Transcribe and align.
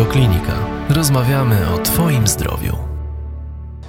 Radioklinika. 0.00 0.52
Rozmawiamy 0.88 1.56
o 1.74 1.78
Twoim 1.78 2.26
zdrowiu. 2.26 2.76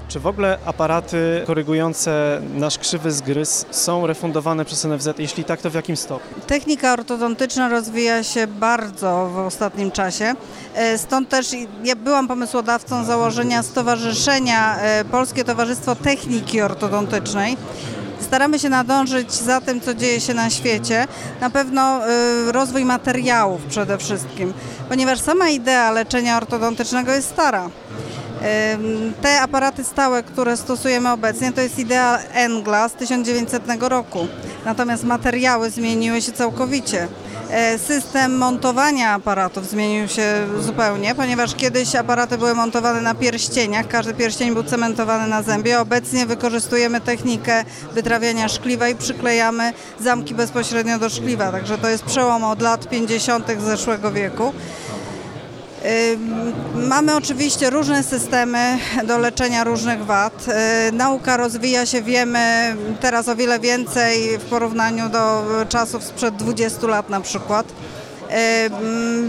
Czy 0.08 0.20
w 0.20 0.28
ogóle 0.28 0.58
aparaty 0.66 1.44
korygujące 1.48 2.42
nasz 2.56 2.78
krzywy 2.78 3.12
zgryz 3.12 3.66
są 3.72 4.08
refundowane 4.08 4.66
przez 4.66 4.86
NFZ? 4.86 5.10
Jeśli 5.18 5.44
tak, 5.44 5.62
to 5.62 5.70
w 5.70 5.74
jakim 5.74 5.98
stopniu? 5.98 6.42
Technika 6.48 6.94
ortodontyczna 6.94 7.70
rozwija 7.70 8.24
się 8.24 8.48
bardzo 8.48 9.30
w 9.34 9.38
ostatnim 9.38 9.92
czasie. 9.92 10.34
E, 10.76 10.98
Stąd 10.98 11.30
też 11.30 11.48
ja 11.84 11.96
byłam 11.96 12.28
pomysłodawcą 12.28 13.04
założenia 13.04 13.64
Stowarzyszenia 13.64 14.80
e, 14.80 15.06
Polskie 15.06 15.44
Towarzystwo 15.44 15.96
Techniki 15.96 16.62
Ortodontycznej. 16.62 17.58
Staramy 18.32 18.60
się 18.60 18.70
nadążyć 18.70 19.34
za 19.34 19.62
tym, 19.62 19.82
co 19.82 19.94
dzieje 19.94 20.22
się 20.22 20.34
na 20.34 20.50
świecie. 20.50 21.08
Na 21.42 21.50
pewno 21.50 21.82
e, 21.82 22.52
rozwój 22.52 22.86
materiałów 22.86 23.62
przede 23.66 23.98
wszystkim, 23.98 24.54
ponieważ 24.90 25.20
sama 25.20 25.50
idea 25.50 25.92
leczenia 25.92 26.38
ortodontycznego 26.38 27.12
jest 27.12 27.30
stara. 27.30 27.70
Te 29.22 29.42
aparaty 29.42 29.84
stałe, 29.84 30.24
które 30.24 30.58
stosujemy 30.58 31.12
obecnie, 31.12 31.52
to 31.52 31.62
jest 31.62 31.80
idea 31.80 32.20
Engla 32.34 32.90
z 32.90 32.94
1900 32.94 33.64
roku. 33.80 34.28
Natomiast 34.66 35.04
materiały 35.04 35.70
zmieniły 35.70 36.22
się 36.22 36.32
całkowicie. 36.32 37.08
E, 37.52 37.78
System 37.78 38.38
montowania 38.38 39.12
aparatów 39.12 39.70
zmienił 39.70 40.08
się 40.08 40.48
zupełnie, 40.60 41.16
ponieważ 41.16 41.56
kiedyś 41.56 41.96
aparaty 41.96 42.38
były 42.38 42.56
montowane 42.56 43.02
na 43.02 43.16
pierścieniach, 43.16 43.88
każdy 43.88 44.14
pierścień 44.14 44.54
był 44.54 44.64
cementowany 44.64 45.28
na 45.28 45.42
zębie. 45.42 45.80
Obecnie 45.80 46.26
wykorzystujemy 46.26 47.02
technikę 47.02 47.66
wytrawiania 47.94 48.50
szkliwa 48.50 48.90
i 48.90 48.96
przyklejamy 48.96 49.74
zamki 50.00 50.36
bezpośrednio 50.36 51.00
do 51.00 51.10
szkliwa, 51.10 51.52
także 51.52 51.78
to 51.78 51.90
jest 51.90 52.04
przełom 52.04 52.44
od 52.44 52.62
lat 52.62 52.90
50. 52.90 53.48
zeszłego 53.60 54.12
wieku. 54.12 54.54
Mamy 56.76 57.16
oczywiście 57.16 57.70
różne 57.70 58.04
systemy 58.04 58.78
do 59.08 59.18
leczenia 59.18 59.64
różnych 59.64 60.06
wad. 60.06 60.48
Yy, 60.48 60.54
Nauka 60.92 61.38
rozwija 61.38 61.86
się, 61.86 62.02
wiemy 62.02 62.76
teraz 63.00 63.28
o 63.28 63.36
wiele 63.36 63.60
więcej 63.60 64.38
w 64.38 64.44
porównaniu 64.44 65.10
do 65.10 65.44
czasów 65.70 66.04
sprzed 66.04 66.36
20 66.36 66.88
lat 66.88 67.10
na 67.10 67.22
przykład. 67.22 67.66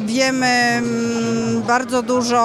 Wiemy 0.06 0.83
bardzo 1.67 2.03
dużo 2.03 2.41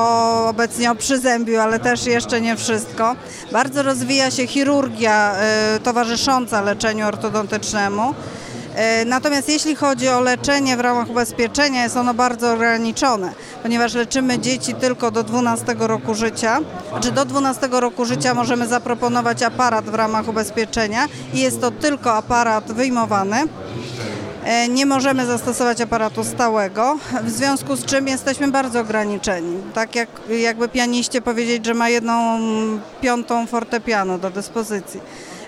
obecnie 0.49 0.91
o 0.91 0.95
przyzębiu, 0.95 1.59
ale 1.59 1.79
też 1.79 2.05
jeszcze 2.05 2.41
nie 2.41 2.55
wszystko. 2.55 3.15
Bardzo 3.51 3.83
rozwija 3.83 4.31
się 4.31 4.47
chirurgia 4.47 5.35
y, 5.75 5.79
towarzysząca 5.79 6.61
leczeniu 6.61 7.07
ortodontycznemu. 7.07 8.13
E, 8.77 9.05
Natomiast 9.05 9.49
jeśli 9.49 9.75
chodzi 9.75 10.09
o 10.09 10.21
leczenie 10.21 10.77
w 10.77 10.79
ramach 10.79 11.09
ubezpieczenia, 11.09 11.83
jest 11.83 11.97
ono 11.97 12.13
bardzo 12.13 12.53
ograniczone, 12.53 13.33
ponieważ 13.63 13.93
leczymy 13.93 14.39
dzieci 14.39 14.73
tylko 14.73 15.11
do 15.11 15.23
12 15.23 15.75
roku 15.79 16.15
życia. 16.15 16.59
Znaczy 16.89 17.11
do 17.11 17.25
12 17.25 17.67
roku 17.71 18.05
życia 18.05 18.33
możemy 18.33 18.67
zaproponować 18.67 19.43
aparat 19.43 19.85
w 19.85 19.93
ramach 19.93 20.27
ubezpieczenia 20.27 21.05
i 21.33 21.39
jest 21.39 21.61
to 21.61 21.71
tylko 21.71 22.13
aparat 22.13 22.71
wyjmowany. 22.71 23.43
E, 24.43 24.67
Nie 24.67 24.85
możemy 24.85 25.25
zastosować 25.25 25.81
aparatu 25.81 26.23
stałego, 26.23 26.97
w 27.23 27.29
związku 27.29 27.75
z 27.75 27.85
czym 27.85 28.07
jesteśmy 28.07 28.47
bardzo 28.47 28.79
ograniczeni. 28.79 29.57
Tak 29.73 29.95
jak 29.95 30.09
jakby 30.39 30.69
pianiście 30.69 31.21
powiedzieć, 31.21 31.65
że 31.65 31.73
ma 31.73 31.89
jedną 31.89 32.39
piątą 33.01 33.47
fortepianu 33.47 34.17
do 34.17 34.29
dyspozycji. 34.29 34.99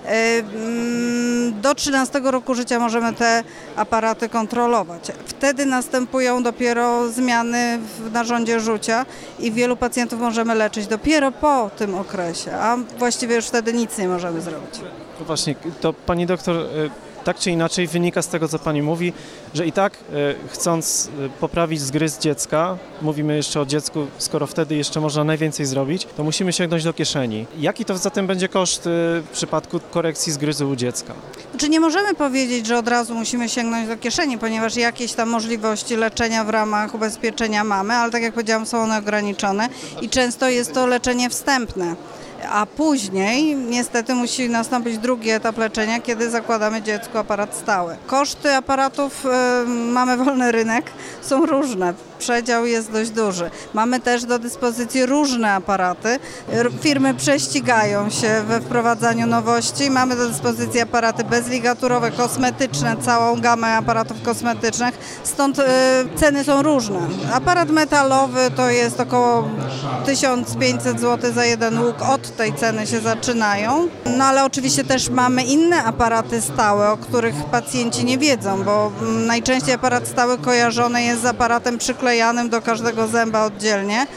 E, 0.09 0.39
mm, 0.39 1.61
Do 1.61 1.75
13 1.75 2.21
roku 2.31 2.55
życia 2.55 2.79
możemy 2.79 3.13
te 3.13 3.43
aparaty 3.75 4.29
kontrolować. 4.29 5.11
Wtedy 5.25 5.65
następują 5.65 6.43
dopiero 6.43 7.09
zmiany 7.09 7.79
w 7.99 8.11
narządzie 8.11 8.59
rzucia 8.59 9.05
i 9.39 9.51
wielu 9.51 9.75
pacjentów 9.77 10.19
możemy 10.19 10.55
leczyć 10.55 10.87
dopiero 10.87 11.31
po 11.31 11.69
tym 11.77 11.95
okresie, 11.95 12.51
a 12.53 12.77
właściwie 12.97 13.35
już 13.35 13.45
wtedy 13.45 13.73
nic 13.73 13.97
nie 13.97 14.07
możemy 14.07 14.41
zrobić. 14.41 14.79
No 15.19 15.25
Właśnie, 15.25 15.55
to 15.81 15.93
pani 15.93 16.25
doktor, 16.25 16.55
e, 16.55 17.08
tak 17.23 17.37
czy 17.39 17.51
inaczej 17.51 17.87
wynika 17.87 18.21
z 18.21 18.27
tego, 18.27 18.47
co 18.47 18.59
pani 18.59 18.81
mówi, 18.81 19.13
że 19.53 19.67
i 19.67 19.71
tak 19.71 19.93
e, 19.93 19.95
chcąc 20.47 21.09
e, 21.25 21.29
poprawić 21.29 21.81
zgryz 21.81 22.19
dziecka, 22.19 22.77
mówimy 23.01 23.35
jeszcze 23.35 23.61
o 23.61 23.65
dziecku, 23.65 24.07
skoro 24.17 24.47
wtedy 24.47 24.75
jeszcze 24.75 24.99
można 24.99 25.23
najwięcej 25.23 25.65
zrobić, 25.65 26.07
to 26.17 26.23
musimy 26.23 26.53
sięgnąć 26.53 26.83
do 26.83 26.93
kieszeni. 26.93 27.45
Jaki 27.59 27.85
to 27.85 27.97
zatem 27.97 28.27
będzie 28.27 28.47
koszt 28.47 28.87
e, 28.87 28.89
w 29.21 29.27
przypadku 29.31 29.79
korekcji 29.91 30.33
zgryzu 30.33 30.69
u 30.69 30.75
dziecka? 30.75 31.13
Znaczy 31.51 31.69
nie 31.69 31.79
możemy 31.79 32.15
powiedzieć, 32.15 32.67
że 32.67 32.77
od 32.77 32.87
razu 32.87 33.15
musimy 33.15 33.49
sięgnąć 33.49 33.87
do 33.87 33.97
kieszeni, 33.97 34.37
ponieważ 34.37 34.75
jakieś 34.75 35.13
tam 35.13 35.29
możliwości 35.29 35.95
leczenia 35.95 36.43
w 36.43 36.49
ramach 36.49 36.95
ubezpieczenia 36.95 37.63
mamy, 37.63 37.93
ale 37.93 38.11
tak 38.11 38.21
jak 38.21 38.33
powiedziałam, 38.33 38.65
są 38.65 38.81
one 38.81 38.97
ograniczone 38.97 39.69
i 40.01 40.09
często 40.09 40.49
jest 40.49 40.73
to 40.73 40.87
leczenie 40.87 41.29
wstępne. 41.29 41.95
A 42.51 42.65
później 42.65 43.55
niestety 43.55 44.15
musi 44.15 44.49
nastąpić 44.49 44.97
drugi 44.97 45.29
etap 45.29 45.57
leczenia, 45.57 45.99
kiedy 45.99 46.29
zakładamy 46.29 46.81
dziecku 46.81 47.17
aparat 47.17 47.55
stały. 47.55 47.97
Koszty 48.07 48.55
aparatów, 48.55 49.25
y, 49.25 49.69
mamy 49.69 50.17
wolny 50.17 50.51
rynek, 50.51 50.91
są 51.21 51.45
różne. 51.45 51.93
Przedział 52.19 52.65
jest 52.65 52.91
dość 52.91 53.09
duży. 53.09 53.51
Mamy 53.73 53.99
też 53.99 54.25
do 54.25 54.39
dyspozycji 54.39 55.05
różne 55.05 55.53
aparaty. 55.53 56.19
Firmy 56.81 57.13
prześcigają 57.13 58.09
się 58.09 58.43
we 58.47 58.61
wprowadzaniu 58.61 59.27
nowości. 59.27 59.89
Mamy 59.89 60.15
do 60.15 60.29
dyspozycji 60.29 60.81
aparaty 60.81 61.23
bezligaturowe, 61.23 62.11
kosmetyczne, 62.11 62.95
całą 63.01 63.41
gamę 63.41 63.67
aparatów 63.67 64.21
kosmetycznych. 64.23 64.97
Stąd 65.23 65.59
y, 65.59 65.63
ceny 66.15 66.43
są 66.43 66.61
różne. 66.61 66.99
Aparat 67.33 67.69
metalowy 67.69 68.51
to 68.55 68.69
jest 68.69 68.99
około 68.99 69.49
1500 70.05 70.99
zł 70.99 71.33
za 71.33 71.45
jeden 71.45 71.79
łuk. 71.83 71.95
Od 72.01 72.28
tej 72.39 72.53
ceny 72.53 72.87
się 72.87 72.99
zaczynają. 72.99 73.87
No 74.17 74.25
ale 74.25 74.45
oczywiście 74.45 74.83
też 74.83 75.09
mamy 75.09 75.43
inne 75.43 75.83
aparaty 75.83 76.41
stałe, 76.41 76.89
o 76.91 76.97
których 76.97 77.35
pacjenci 77.35 78.05
nie 78.05 78.17
wiedzą, 78.17 78.63
bo 78.63 78.91
mm, 79.01 79.25
najczęściej 79.25 79.73
aparat 79.73 80.07
stały 80.07 80.37
kojarzony 80.37 81.03
jest 81.03 81.21
z 81.21 81.25
aparatem 81.25 81.77
przyklejanym 81.77 82.49
do 82.49 82.61
każdego 82.61 83.07
zęba 83.07 83.45
oddzielnie. 83.45 84.07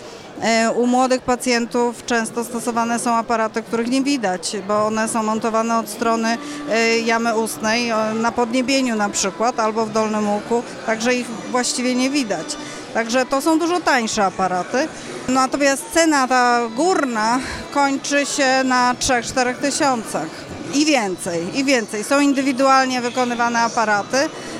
E, 0.42 0.70
U 0.70 0.86
młodych 0.86 1.22
pacjentów 1.22 2.06
często 2.06 2.44
stosowane 2.44 2.98
są 2.98 3.14
aparaty, 3.14 3.62
których 3.62 3.88
nie 3.88 4.02
widać, 4.02 4.56
bo 4.68 4.86
one 4.86 5.08
są 5.08 5.22
montowane 5.22 5.78
od 5.78 5.88
strony 5.88 6.38
e, 6.70 6.98
jamy 6.98 7.36
ustnej, 7.36 7.92
o, 7.92 8.14
na 8.14 8.32
podniebieniu 8.32 8.96
na 8.96 9.08
przykład, 9.08 9.60
albo 9.60 9.86
w 9.86 9.92
dolnym 9.92 10.30
łuku, 10.30 10.62
także 10.86 11.14
ich 11.14 11.26
właściwie 11.50 11.94
nie 11.94 12.10
widać. 12.10 12.56
Także 12.94 13.26
to 13.26 13.40
są 13.40 13.58
dużo 13.58 13.80
tańsze 13.80 14.24
aparaty. 14.24 14.88
Natomiast 15.28 15.84
cena 15.94 16.28
ta 16.28 16.60
górna 16.76 17.38
kończy 17.74 18.26
się 18.26 18.64
na 18.64 18.94
3-4 18.94 19.54
tysiącach 19.54 20.28
i 20.74 20.84
więcej, 20.84 21.58
i 21.58 21.64
więcej. 21.64 22.04
Są 22.04 22.20
indywidualnie 22.20 23.00
wykonywane 23.00 23.58
aparaty, 23.60 24.16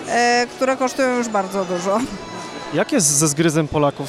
e, 0.09 0.47
które 0.57 0.77
kosztują 0.77 1.17
już 1.17 1.29
bardzo 1.29 1.65
dużo. 1.65 2.01
Jak 2.75 2.93
jest 2.93 3.07
ze 3.07 3.29
zgryzem 3.29 3.69
Polaków 3.69 4.09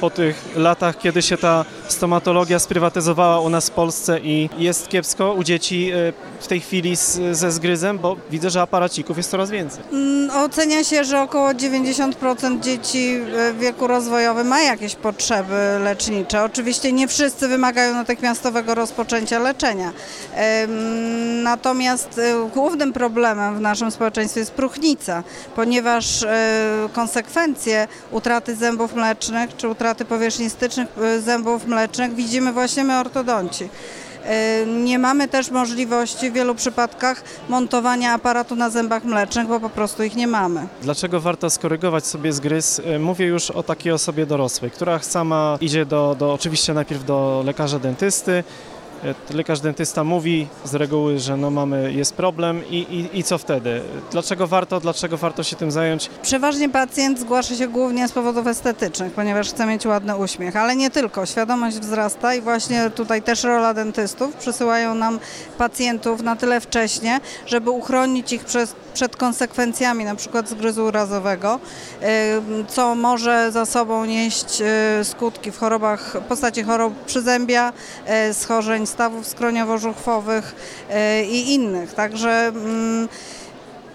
po 0.00 0.10
tych 0.10 0.44
latach, 0.56 0.98
kiedy 0.98 1.22
się 1.22 1.36
ta 1.36 1.64
stomatologia 1.88 2.58
sprywatyzowała 2.58 3.40
u 3.40 3.50
nas 3.50 3.68
w 3.68 3.70
Polsce 3.70 4.20
i 4.20 4.48
jest 4.58 4.88
kiepsko 4.88 5.32
u 5.32 5.44
dzieci 5.44 5.90
e, 5.90 6.12
w 6.40 6.46
tej 6.46 6.60
chwili 6.60 6.96
z, 6.96 7.20
ze 7.36 7.52
zgryzem, 7.52 7.98
bo 7.98 8.16
widzę, 8.30 8.50
że 8.50 8.62
aparacików 8.62 9.16
jest 9.16 9.30
coraz 9.30 9.50
więcej. 9.50 9.84
Mm, 9.92 10.30
Ocenia 10.30 10.84
się, 10.84 11.04
że 11.04 11.22
około 11.22 11.48
90% 11.48 12.60
dzieci 12.60 13.18
w 13.54 13.58
wieku 13.60 13.86
rozwojowym 13.86 14.46
ma 14.46 14.62
jakieś 14.62 14.94
potrzeby 14.94 15.78
lecznicze. 15.84 16.44
Oczywiście 16.44 16.92
nie 16.92 17.08
wszyscy 17.08 17.48
wymagają 17.48 17.94
natychmiastowego 17.94 18.74
rozpoczęcia 18.74 19.38
leczenia. 19.38 19.92
Natomiast 21.42 22.18
e, 22.18 22.48
głównym 22.54 22.92
problemem 22.92 23.56
w 23.56 23.60
naszym 23.60 23.90
społeczeństwie 23.90 24.40
jest 24.40 24.52
próchnica, 24.52 25.22
ponieważ 25.56 26.22
e, 26.22 26.88
konsekwencje 26.92 27.88
utraty 28.10 28.54
zębów 28.54 28.94
mlecznych 28.94 29.56
czy 29.56 29.68
utraty 29.68 30.04
powierzchnistycznych 30.04 30.88
e, 30.98 31.20
zębów 31.20 31.66
mlecznych 31.66 31.75
widzimy 32.14 32.52
właśnie 32.52 32.84
my 32.84 32.98
ortodonci. 33.00 33.68
E, 34.24 34.66
Nie 34.66 34.98
mamy 34.98 35.28
też 35.28 35.50
możliwości 35.50 36.30
w 36.30 36.34
wielu 36.34 36.54
przypadkach 36.54 37.22
montowania 37.48 38.12
aparatu 38.12 38.56
na 38.56 38.70
zębach 38.70 39.04
mlecznych, 39.04 39.46
bo 39.46 39.60
po 39.60 39.70
prostu 39.70 40.02
ich 40.02 40.16
nie 40.16 40.26
mamy. 40.26 40.66
Dlaczego 40.82 41.20
warto 41.20 41.50
skorygować 41.50 42.06
sobie 42.06 42.32
zgryz? 42.32 42.80
E, 42.84 42.98
Mówię 42.98 43.26
już 43.26 43.50
o 43.50 43.62
takiej 43.62 43.92
osobie 43.92 44.26
dorosłej, 44.26 44.70
która 44.70 44.98
sama 44.98 45.58
idzie 45.60 45.86
do, 45.86 46.16
do 46.18 46.32
oczywiście 46.32 46.74
najpierw 46.74 47.04
do 47.04 47.42
lekarza 47.46 47.78
dentysty, 47.78 48.44
Lekarz 49.34 49.60
dentysta 49.60 50.04
mówi 50.04 50.48
z 50.64 50.74
reguły, 50.74 51.18
że 51.18 51.36
no 51.36 51.50
mamy, 51.50 51.92
jest 51.92 52.14
problem 52.14 52.68
i, 52.70 52.76
i, 52.76 53.18
i 53.18 53.24
co 53.24 53.38
wtedy? 53.38 53.82
Dlaczego 54.12 54.46
warto, 54.46 54.80
dlaczego 54.80 55.16
warto 55.16 55.42
się 55.42 55.56
tym 55.56 55.70
zająć? 55.70 56.10
Przeważnie 56.22 56.68
pacjent 56.68 57.20
zgłasza 57.20 57.54
się 57.54 57.68
głównie 57.68 58.08
z 58.08 58.12
powodów 58.12 58.46
estetycznych, 58.46 59.12
ponieważ 59.12 59.48
chce 59.48 59.66
mieć 59.66 59.86
ładny 59.86 60.16
uśmiech, 60.16 60.56
ale 60.56 60.76
nie 60.76 60.90
tylko. 60.90 61.26
Świadomość 61.26 61.78
wzrasta 61.78 62.34
i 62.34 62.40
właśnie 62.40 62.90
tutaj 62.90 63.22
też 63.22 63.44
rola 63.44 63.74
dentystów. 63.74 64.36
Przysyłają 64.36 64.94
nam 64.94 65.18
pacjentów 65.58 66.22
na 66.22 66.36
tyle 66.36 66.60
wcześnie, 66.60 67.20
żeby 67.46 67.70
uchronić 67.70 68.32
ich 68.32 68.44
przez, 68.44 68.74
przed 68.94 69.16
konsekwencjami 69.16 70.04
na 70.04 70.14
przykład 70.14 70.48
zgryzu 70.48 70.84
urazowego, 70.84 71.60
y, 72.02 72.06
co 72.68 72.94
może 72.94 73.52
za 73.52 73.66
sobą 73.66 74.04
nieść 74.04 74.60
y, 75.00 75.04
skutki 75.04 75.50
w 75.52 75.58
chorobach, 75.58 76.16
w 76.24 76.28
postaci 76.28 76.62
chorób 76.62 77.04
przyzębia, 77.04 77.72
schorzeń 78.32 78.86
stawów 78.96 79.26
skroniowo-żuchwowych 79.26 80.54
y, 80.90 81.24
i 81.24 81.54
innych. 81.54 81.94
Także 81.94 82.30
mm, 82.30 83.08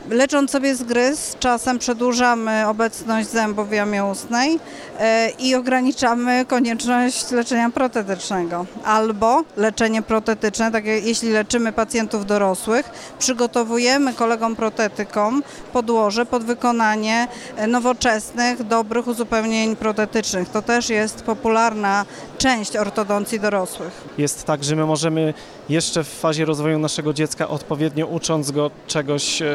Lecząc 0.10 0.52
sobie 0.52 0.76
zgryz, 0.76 1.36
czasem 1.40 1.80
przedłużamy 1.80 2.68
obecność 2.68 3.30
zębów 3.30 3.70
w 3.70 3.72
jamie 3.72 4.06
ustnej 4.06 4.60
e, 5.00 5.30
i 5.40 5.56
ograniczamy 5.56 6.46
konieczność 6.46 7.32
leczenia 7.32 7.70
protetycznego. 7.70 8.66
Albo 8.86 9.44
leczenie 9.58 10.02
protetyczne, 10.02 10.72
tak 10.72 10.86
jak 10.86 11.06
jeśli 11.06 11.30
leczymy 11.30 11.72
pacjentów 11.72 12.26
dorosłych, 12.26 12.90
przygotowujemy 13.20 14.14
kolegom 14.14 14.56
protetykom 14.56 15.44
podłoże 15.74 16.26
pod 16.26 16.44
wykonanie 16.44 17.28
e, 17.56 17.68
nowoczesnych, 17.68 18.64
dobrych 18.64 19.08
uzupełnień 19.08 19.76
protetycznych. 19.76 20.50
To 20.50 20.62
też 20.62 20.90
jest 20.90 21.24
popularna 21.24 22.06
część 22.38 22.76
ortodoncji 22.76 23.40
dorosłych. 23.40 23.92
Jest 24.18 24.44
tak, 24.44 24.64
że 24.64 24.76
my 24.76 24.86
możemy 24.86 25.34
jeszcze 25.70 26.04
w 26.04 26.10
fazie 26.10 26.46
rozwoju 26.46 26.80
naszego 26.80 27.14
dziecka 27.14 27.48
odpowiednio 27.48 28.08
ucząc 28.08 28.52
go 28.52 28.72
czegoś, 28.88 29.42
e, 29.42 29.46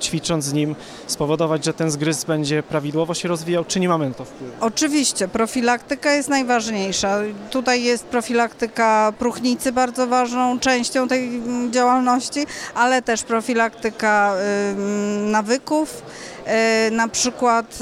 ćwicząc 0.00 0.44
z 0.44 0.52
nim, 0.52 0.76
spowodować, 1.06 1.64
że 1.64 1.74
ten 1.74 1.90
zgryz 1.90 2.24
będzie 2.24 2.62
prawidłowo 2.62 3.14
się 3.14 3.28
rozwijał, 3.28 3.64
czy 3.64 3.80
nie 3.80 3.88
mamy 3.88 4.08
na 4.08 4.14
to 4.14 4.24
wpływu? 4.24 4.52
Oczywiście, 4.60 5.28
profilaktyka 5.28 6.12
jest 6.12 6.28
najważniejsza. 6.28 7.18
Tutaj 7.50 7.82
jest 7.82 8.04
profilaktyka 8.04 9.12
próchnicy 9.18 9.72
bardzo 9.72 10.06
ważną 10.06 10.58
częścią 10.58 11.08
tej 11.08 11.42
działalności, 11.70 12.46
ale 12.74 13.02
też 13.02 13.22
profilaktyka 13.22 14.34
nawyków, 15.22 16.02
y, 16.88 16.90
na 16.90 17.08
przykład 17.08 17.78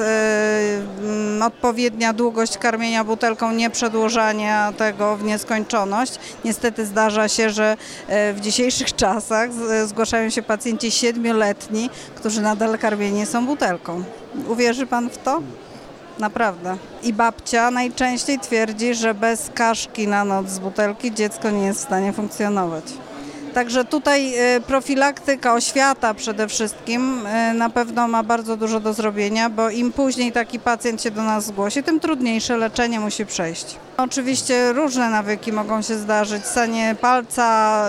y, 1.40 1.44
odpowiednia 1.44 2.12
długość 2.12 2.58
karmienia 2.58 3.04
butelką, 3.04 3.52
nie 3.52 3.70
przedłużania 3.70 4.72
tego 4.72 5.16
w 5.16 5.24
nieskończoność. 5.24 6.18
Niestety 6.44 6.86
zdarza 6.86 7.28
się, 7.28 7.50
że 7.50 7.76
y, 8.30 8.34
w 8.34 8.40
dzisiejszych 8.40 8.94
czasach 8.94 9.50
zgłaszają 9.86 10.30
się 10.30 10.42
pacjenci 10.42 10.90
siedmioletni, 10.90 11.79
którzy 12.14 12.42
nadal 12.42 12.78
karmieni 12.78 13.26
są 13.26 13.46
butelką. 13.46 14.02
Uwierzy 14.48 14.86
pan 14.86 15.10
w 15.10 15.18
to? 15.18 15.42
Naprawdę. 16.18 16.76
I 17.02 17.12
babcia 17.12 17.70
najczęściej 17.70 18.38
twierdzi, 18.38 18.94
że 18.94 19.14
bez 19.14 19.50
kaszki 19.54 20.08
na 20.08 20.24
noc 20.24 20.48
z 20.48 20.58
butelki 20.58 21.14
dziecko 21.14 21.50
nie 21.50 21.66
jest 21.66 21.80
w 21.80 21.82
stanie 21.82 22.12
funkcjonować. 22.12 22.84
Także 23.54 23.84
tutaj 23.84 24.34
y, 24.56 24.60
profilaktyka, 24.60 25.54
oświata 25.54 26.14
przede 26.14 26.48
wszystkim 26.48 27.26
y, 27.26 27.54
na 27.54 27.70
pewno 27.70 28.08
ma 28.08 28.22
bardzo 28.22 28.56
dużo 28.56 28.80
do 28.80 28.92
zrobienia, 28.92 29.50
bo 29.50 29.70
im 29.70 29.92
później 29.92 30.32
taki 30.32 30.60
pacjent 30.60 31.02
się 31.02 31.10
do 31.10 31.22
nas 31.22 31.44
zgłosi, 31.44 31.82
tym 31.82 32.00
trudniejsze 32.00 32.56
leczenie 32.56 33.00
musi 33.00 33.26
przejść. 33.26 33.76
Oczywiście 33.96 34.72
różne 34.72 35.10
nawyki 35.10 35.52
mogą 35.52 35.82
się 35.82 35.94
zdarzyć, 35.94 36.46
sanie 36.46 36.96
palca, 37.00 37.86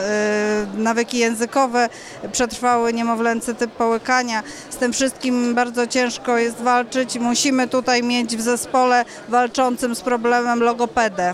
y, 0.75 0.77
nawyki 0.77 1.17
językowe, 1.17 1.89
przetrwały 2.31 2.93
niemowlęcy 2.93 3.55
typ 3.55 3.71
połykania. 3.71 4.43
Z 4.69 4.75
tym 4.75 4.93
wszystkim 4.93 5.55
bardzo 5.55 5.87
ciężko 5.87 6.37
jest 6.37 6.57
walczyć. 6.57 7.19
Musimy 7.19 7.67
tutaj 7.67 8.03
mieć 8.03 8.37
w 8.37 8.41
zespole 8.41 9.05
walczącym 9.29 9.95
z 9.95 10.01
problemem 10.01 10.63
logopedę, 10.63 11.33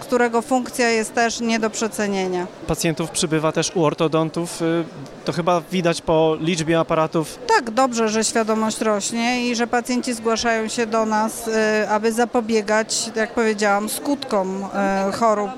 którego 0.00 0.42
funkcja 0.42 0.90
jest 0.90 1.14
też 1.14 1.40
nie 1.40 1.58
do 1.58 1.70
przecenienia. 1.70 2.46
Pacjentów 2.66 3.10
przybywa 3.10 3.52
też 3.52 3.70
u 3.74 3.84
ortodontów, 3.84 4.62
y, 4.62 4.84
to 5.24 5.32
chyba 5.32 5.60
widać 5.72 6.02
po 6.02 6.36
liczbie 6.40 6.78
aparatów. 6.78 7.38
Tak, 7.46 7.70
dobrze, 7.70 8.08
że 8.08 8.24
świadomość 8.24 8.80
rośnie 8.80 9.50
i 9.50 9.56
że 9.56 9.66
pacjenci 9.66 10.14
zgłaszają 10.14 10.68
się 10.68 10.86
do 10.86 11.06
nas, 11.06 11.48
y, 11.48 11.88
aby 11.88 12.12
zapobiegać, 12.12 13.10
jak 13.16 13.34
powiedziałam, 13.34 13.88
skutkom 13.88 14.64
y, 15.08 15.12
chorób, 15.12 15.50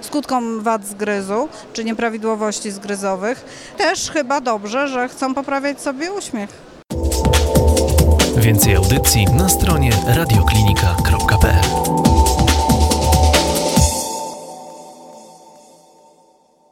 skutkom 0.00 0.62
wad 0.62 0.86
zgryzu 0.86 1.48
czy 1.72 1.84
nieprawidłowości 1.84 2.70
zgryzowych. 2.70 3.44
Też 3.78 4.10
chyba 4.10 4.40
dobrze, 4.40 4.88
że 4.88 5.08
chcą 5.08 5.34
poprawiać 5.34 5.80
sobie 5.80 6.12
uśmiech. 6.12 6.50
Więcej 8.36 8.76
audycji 8.76 9.24
na 9.24 9.48
stronie 9.48 9.90
radioklinika.pl 10.06 12.27